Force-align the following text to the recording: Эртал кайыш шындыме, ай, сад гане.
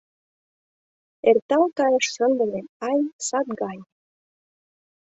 Эртал 1.29 1.63
кайыш 1.77 2.05
шындыме, 2.15 2.61
ай, 2.89 2.99
сад 3.27 3.47
гане. 3.59 3.85